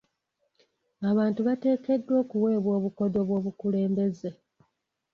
Abantu 1.09 1.39
bateekeddwa 1.47 2.13
okuweebwa 2.23 2.71
obukodyo 2.79 3.21
bw'obukulembeze. 3.27 4.29